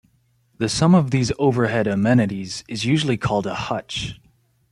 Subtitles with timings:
[0.57, 4.19] The sum of these overhead amenities is usually called a hutch.